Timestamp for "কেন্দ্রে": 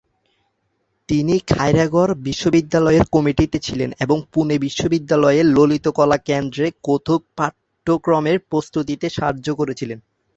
6.27-6.67